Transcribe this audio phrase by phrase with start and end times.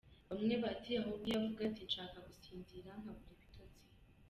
[0.29, 3.83] Bamwe bati “Ahubwo iyo avuga ati nshaka gusinzira, nkabura ibitotsi!”.